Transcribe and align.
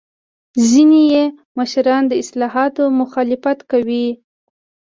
ځینې 0.69 1.03
مشران 1.57 2.03
د 2.07 2.13
اصلاحاتو 2.23 2.83
مخالفت 2.99 3.59
کوي. 3.71 4.07